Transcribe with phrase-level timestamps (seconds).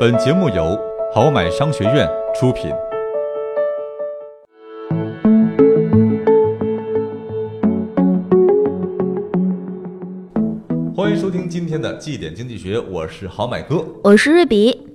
[0.00, 0.78] 本节目由
[1.12, 2.70] 好买商学院出品。
[10.94, 13.84] 欢迎收听今天的绩点经济学，我是好买哥。
[14.04, 14.86] 我是瑞比。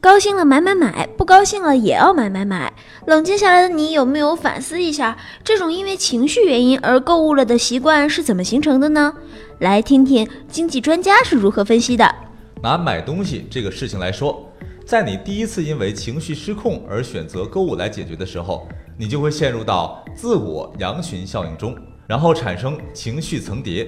[0.00, 2.72] 高兴了买买买，不高兴了也要买买买。
[3.08, 9.12] 冷静下来的你有没有反思一下，这种因为情绪原因而购物了的习惯是怎么形成的呢？
[9.58, 12.14] 来听听经济专家是如何分析的。
[12.62, 14.50] 拿买东西这个事情来说，
[14.84, 18.66] 在你第一次因为情绪失控而选择购物来解决的时候，
[18.98, 21.76] 你就会陷入到自我羊群效应中，
[22.06, 23.86] 然后产生情绪层叠。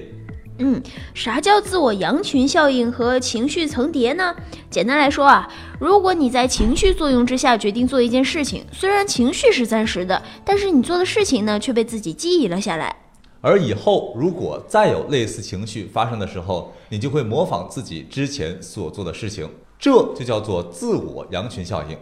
[0.59, 0.81] 嗯，
[1.13, 4.35] 啥叫自我羊群效应和情绪层叠呢？
[4.69, 5.49] 简单来说啊，
[5.79, 12.95] 如果你在情绪作用之下决定做一件事情，虽然情绪是暂时的，但是你做的事情呢却被自己记忆了下来。
[13.41, 21.97] 而以后如果再有类似情绪发生的时候，你就会模仿自己之前所做的事情，这就叫做自我羊群效应。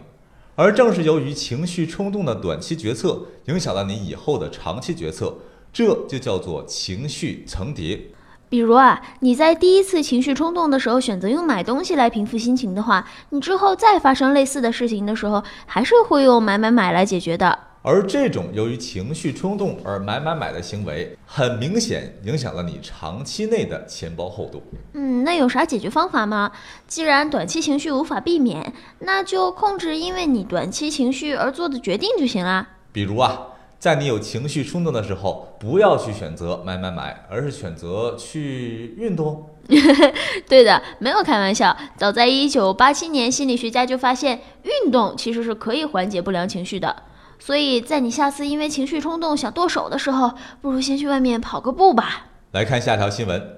[0.56, 5.32] 而正是由于情绪冲动的短期决策影响了你以后的长期决策，
[5.72, 8.00] 这就叫做情绪层叠。
[8.48, 17.56] 比如啊，你在第一次情绪冲动的时候选择用买东西来平复心情的话，你之后再发生类似的事情的时候，还是会用买买买来解决的。
[17.88, 24.62] 而这种由于情绪冲动而买买买的行为，很明显影响了你长期内的钱包厚度。
[24.92, 26.52] 嗯，那有啥解决方法吗？
[26.86, 32.68] 既然短期情绪无法避免，那就控制因为你短期情绪而做的决定就行啦。
[32.92, 33.54] 比如啊。
[33.78, 39.50] 在你有情绪冲动的时候，不要去选择买买买，而是选择去运动。
[40.48, 41.76] 对的，没有开玩笑。
[41.96, 47.04] 早在一九八七年，心理学家就发现，运动其实是可以缓解不良情绪的。
[47.38, 52.26] 所以在你下次因为情绪冲动想剁手的时候，不如先去外面跑个步吧。
[52.52, 53.56] 来看下条新闻，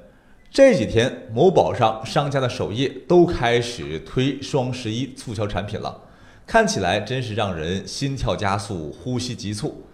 [0.51, 6.03] 这几天某宝上商家的首页都开始推双十一促销产品了，
[6.47, 9.85] 看起来真是让人心跳加速、呼吸急促。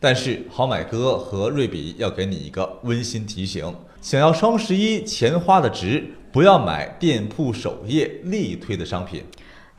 [0.00, 9.24] 但是好买哥和瑞比要给你一个温馨提醒：想要双十一钱花的值，不要买店铺首页力推的商品。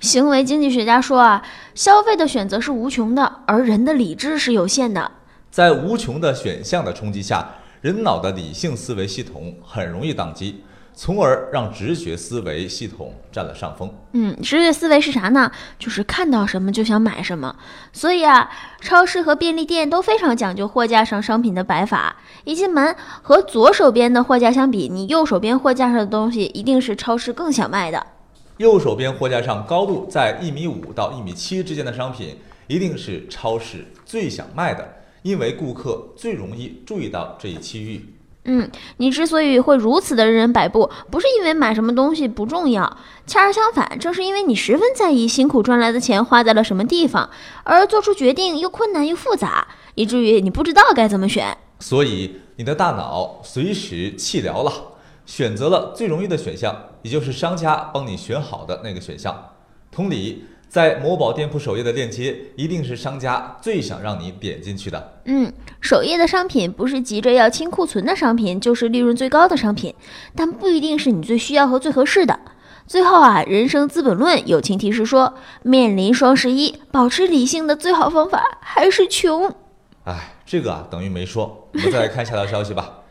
[0.05, 1.43] 行为经济学家说啊，
[1.73, 5.11] 消费的选择是无穷的，而人的理智是有限的。
[5.49, 7.49] 在无穷的选项的冲击下，
[7.81, 10.63] 人脑的理性思维系统很容易宕机。
[10.97, 13.93] 从而让直觉思维系统占了上风。
[14.13, 15.51] 嗯，直觉思维是啥呢？
[15.77, 17.53] 就是看到什么就想买什么。
[17.91, 18.49] 所以啊，
[18.79, 22.15] 超市和便利店都非常讲究货架上商品的摆法。
[22.45, 28.07] 一进门和左手边的货架相比，你右手边货架上的东西一定是超市更想卖的。
[28.57, 34.87] 右手边货架上高度在一米五到一米七之间的商品，一定是超市最想卖的，
[35.23, 38.13] 因为顾客最容易注意到这一区域。
[38.47, 42.83] 嗯，你之所以会如此的任人摆布，不是因为买什么东西不重要，
[43.25, 47.29] 恰恰相反，正是因为你十分在意辛苦赚来的钱花在了什么地方，
[47.63, 51.57] 而做出决定又困难又复杂，以至于你不知道该怎么选。
[51.79, 54.71] 所以你的大脑随时气疗了，
[55.25, 59.51] 选择了最容易的选项，也就是商家帮你选好的那个选项。
[59.91, 60.45] 同理。
[60.67, 65.21] 在某宝店铺首页的链接，一定是商家最想让你点进去的。
[65.23, 69.95] 嗯，首页的商品不是急着要清库存的商品，就是利润最高的商品，
[70.35, 72.37] 但不一定是你最需要和最合适的。
[72.85, 79.55] 最后啊，人生资本论友情提示说，面临双十一，保持理性的最好方法还是穷。
[80.03, 81.69] 哎，这个啊等于没说。
[81.73, 83.04] 我们再来看下条消息吧。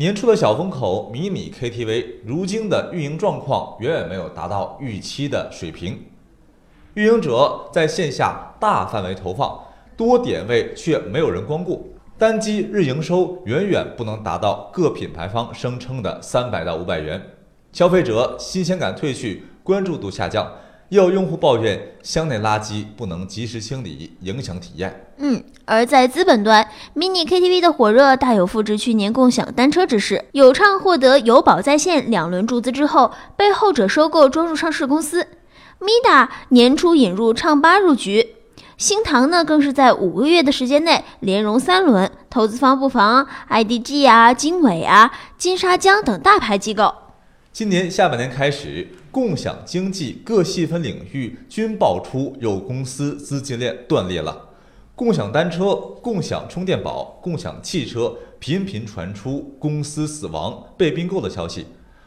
[0.00, 6.06] 年初的小风口迷你 KTV，如今的运营状况远远没有达到预期的水平。
[6.94, 9.60] 运营者在线下大范围投放，
[9.98, 17.22] 多点位却没有人光顾，单机日营收远远不能达到各品牌方声称的三百到五百元，
[17.70, 20.50] 消费者新鲜感褪去，关注度下降，
[20.90, 25.12] 也有用户抱怨箱内垃圾不能及时清理，影响体验。
[25.18, 35.28] 嗯，而在资本端，mini KTV 的火热大有复制去年共享单车之势，友畅获得友宝在线两轮注资之后，被后者收购装入上市公司。
[35.80, 38.34] Mida 年初引入唱吧入局，
[38.76, 46.92] 星唐呢更是在五个月的时间内连融三轮，投资方不妨 IDG 啊、经纬啊、金沙江等大牌机构。
[47.52, 54.50] 今年下半年开始，共享经济各细分领域均爆出有公司资金链断裂了，
[54.94, 61.66] 共享单车、共享充电宝、共享汽车频频传出公司死亡、被并购的消息。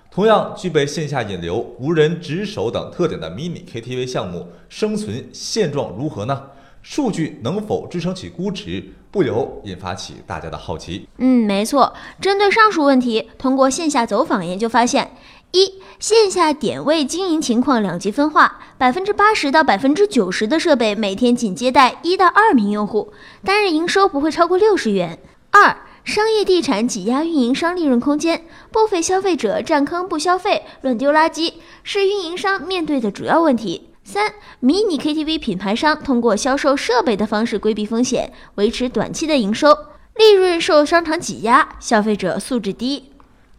[0.10, 6.44] 同样具备线下引流、无人值守等特点的迷你 KTV 项目生存现状如何呢？
[6.84, 11.08] 数据能否支撑起估值，不由引发起大家的好奇。
[11.18, 11.94] 嗯，没错。
[12.20, 15.12] 针对上述问题，通过线下走访研究发现，
[15.54, 23.14] 一、线下点位经营情况两极分化，百分之八十到百分之九十的设备每天仅接待一到二名用户，
[23.46, 25.20] 单日营收不会超过六十元。
[25.52, 31.54] 二、商业地产挤压运营商利润空间，部分消费者占坑不消费、乱丢垃圾，
[31.84, 33.90] 是运营商面对的主要问题。
[34.04, 39.72] 三、迷你 KTV 品牌商通过销售设备的方式规避风险，维持短期的营收，
[40.16, 43.13] 利润受商场挤压，消费者素质低。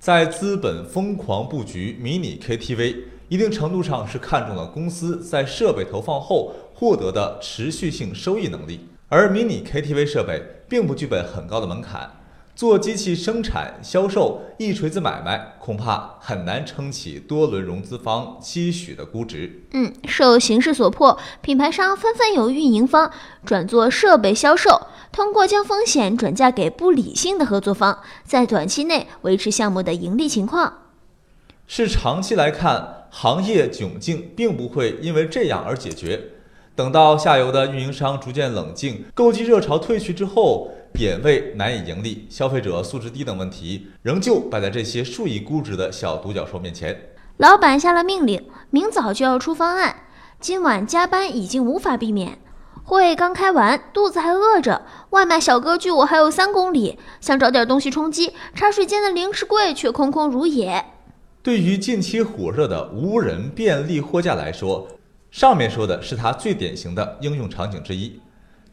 [0.05, 8.81] 在资本疯狂布局迷你 KTV，一定程度上是看中了公司在设备投放后获得的持续性收益能力。
[9.09, 12.11] 而迷你 KTV 设备并不具备很高的门槛，
[12.55, 19.65] 做机器生产、销售一锤子买卖，恐怕很难撑起多轮融资方期许的估值。
[19.73, 23.11] 嗯，受形势所迫，品牌商纷纷由运营方
[23.45, 30.73] 转做设备销售，通过将风险转嫁给不理性的合作方，在短期内维持项目的盈利情况。
[31.67, 36.31] 是长期来看，行业窘境并不会因为这样而解决。
[36.77, 46.97] 等到下游的运营商逐渐冷静，购机热潮退去之后，点位难以盈利，消费者素质低等问题，仍旧摆在这些数亿估值的小独角兽面前。
[47.39, 50.05] 老板下了命令，明早就要出方案，
[50.39, 52.39] 今晚加班已经无法避免。
[52.85, 60.85] 会刚开完，肚子还饿着，外卖小哥距我还有三公里，想找点东西充饥，茶水间的零食柜却空空如也。
[61.43, 64.87] 对于近期火热的无人便利货架来说，
[65.33, 68.21] 上面说的是它最典型的应用场景之一，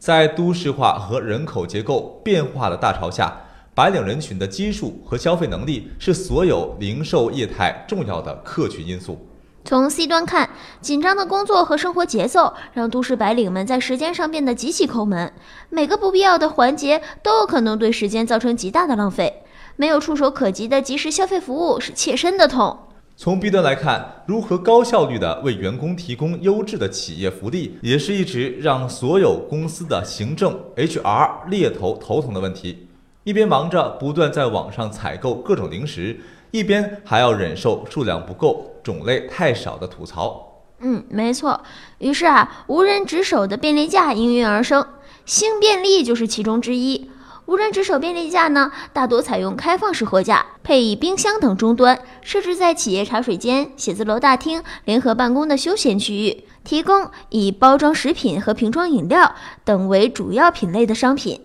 [0.02, 3.32] 在都市化和人口结构变化的大潮下，
[3.72, 9.24] 白领人群的基数和消费能力是所有零售业态重要的客群因素。
[9.64, 10.50] 从 C 端看，
[10.80, 15.32] 紧张的工作和生活节奏让都市白领们在时间上变得极其抠门，
[15.68, 19.44] 每个不必要的环节都有可能对时间造成极大的浪费，
[19.76, 22.76] 没有触手可及的即时消费服务是切身的痛。
[23.16, 32.88] 从 B 端来看，如何高效率地为员工提供优质的企业福利，也是一直让所有公司的行政 HR 猎头头疼的问题。
[33.22, 36.18] 一边忙着不断在网上采购各种零食，
[36.50, 40.64] 一边还要忍受数量不够、种类太少的吐槽。
[40.80, 41.62] 嗯，没错。
[41.98, 44.84] 于是啊，无人值守的便利架应运而生，
[45.24, 47.08] 星便利就是其中之一。
[47.44, 59.34] 无人值守便利架呢，大多采用开放式货架，配以冰箱等终端，设置在企业茶水间、写字楼大厅、联合办公的休闲区域，提供以包装食品和瓶装饮料
[59.64, 61.40] 等为主要品类的商品。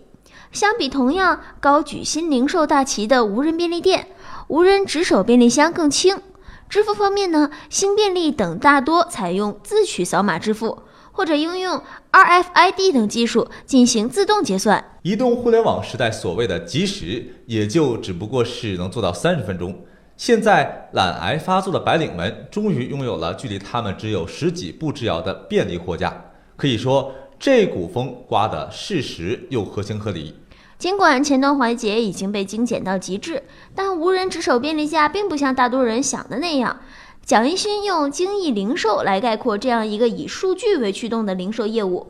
[0.52, 4.06] 相比同样高举新零售大旗的无人便利店，
[4.46, 6.22] 无人值守便利箱更轻。
[6.68, 10.82] 支付方面呢，新便利等大多采用自取扫码支付。
[11.18, 11.82] 或者应用
[12.12, 14.84] RFID 等技术进行自动结算。
[15.02, 19.76] 移动互联网时代所谓的即时，也就只不过是能做到三十分钟。
[20.16, 26.14] 现在懒癌发作的白领们终于拥有了距离他们只有十几步之遥的便利货架，
[26.54, 30.36] 可以说这股风刮得适时又合情合理。
[30.78, 33.42] 尽管前端环节已经被精简到极致，
[33.74, 36.78] 但无人值守便利架并不像大多人想的那样。
[37.28, 42.06] 蒋一勋用精益零售来概括这样一个以数据为驱动的零售业务。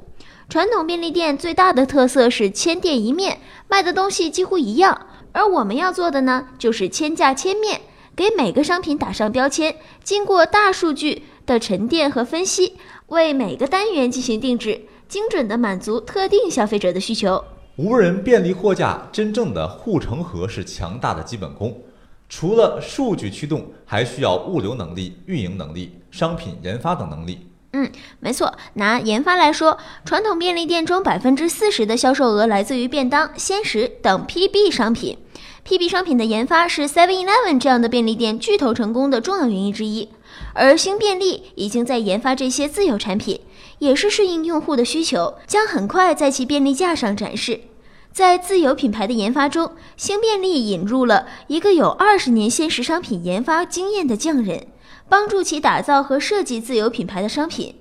[0.49, 5.09] 传统便利店最大的特色是千店一面，卖的东西几乎一样。
[5.33, 7.81] 而我们要做的呢，就是千价千面，
[8.15, 9.75] 给每个商品打上标签，
[10.05, 12.75] 经过大数据的沉淀和分析，
[13.09, 17.43] 为每个单元进行定制，精准的满足特定消费者的需求。
[17.75, 21.77] 无人便利货架真正的护城河是强大的基本功。
[22.29, 27.47] 除了数据驱动，还需要物流能力、运营能力、商品研发等能力。
[27.73, 28.55] 嗯，没错。
[28.75, 35.19] 拿研发来说，传统便利店中百分之四十的销售额来自于便当、鲜食等 PB 商品。
[35.67, 40.09] PB 商品的研发是 Seven Eleven 这样的便利店巨头成功的重要原因之一。
[40.55, 43.41] 而新便利已经在研发这些自有产品，
[43.79, 47.61] 也是适应用户的需求，将很快在其便利架上展示。
[48.19, 54.67] 在自有品牌的研发中，星便利引入了一个有二十年鲜食商品研发经验的匠人，
[55.09, 57.77] 帮助其打造和设计自有品牌的商品。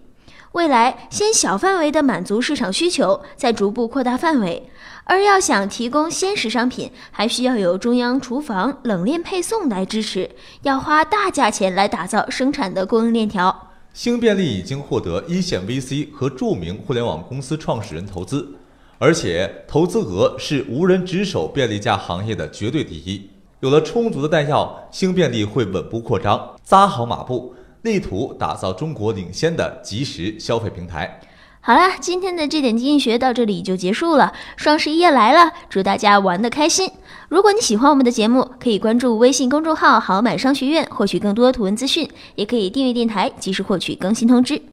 [0.52, 4.70] 未来先小范围的满足市场需求，再逐步扩大范围。
[5.06, 10.30] 而要想提供鲜食商品，还需要有中央厨房冷链配送来支持，
[10.62, 13.72] 要花大价钱来打造生产的供应链条。
[13.92, 18.54] 星便利已经获得一线 VC 和著名互联网公司创始人投资。
[19.00, 23.30] 而且投资额是无人值守便利架行业的绝对第一。
[23.60, 31.20] 有了充足的弹药，星便利会稳步扩张，扎好马步，力图打造中国领先的即时消费平台。
[31.60, 34.32] 好啦，今天的这点经济学到这里就结束了。
[34.56, 36.90] 双十一要来了，祝大家玩的开心！
[37.28, 44.62] 如果你喜欢我们的节目，可以关注微信公众号“好买商学院”获取更多图文资讯，也可以订阅电台，及时获取更新通知。